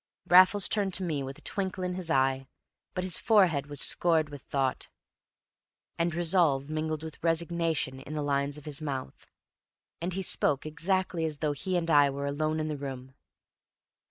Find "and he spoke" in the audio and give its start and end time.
10.01-10.65